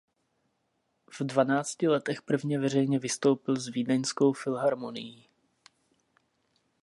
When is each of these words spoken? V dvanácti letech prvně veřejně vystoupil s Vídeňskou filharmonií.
V 1.11 1.19
dvanácti 1.21 1.87
letech 1.87 2.21
prvně 2.21 2.59
veřejně 2.59 2.99
vystoupil 2.99 3.55
s 3.55 3.67
Vídeňskou 3.67 4.33
filharmonií. 4.33 5.29